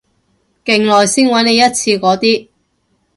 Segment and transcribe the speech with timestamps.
[0.65, 2.49] 勁耐先搵你一次嗰啲